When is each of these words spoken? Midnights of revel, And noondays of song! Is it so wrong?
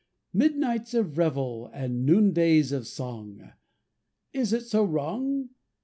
Midnights 0.33 0.95
of 0.95 1.19
revel, 1.19 1.69
And 1.71 2.07
noondays 2.09 2.71
of 2.71 2.87
song! 2.87 3.51
Is 4.33 4.51
it 4.51 4.63
so 4.65 4.83
wrong? 4.83 5.49